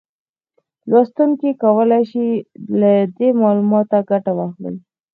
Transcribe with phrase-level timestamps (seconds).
[0.89, 2.27] لوستونکي کولای شي
[2.79, 4.73] له دې معلوماتو ګټه واخلي